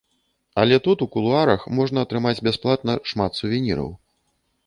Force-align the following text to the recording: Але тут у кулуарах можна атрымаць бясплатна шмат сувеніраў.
Але 0.61 0.79
тут 0.87 1.01
у 1.05 1.07
кулуарах 1.15 1.67
можна 1.79 2.05
атрымаць 2.09 2.43
бясплатна 2.49 2.97
шмат 3.13 3.31
сувеніраў. 3.43 3.93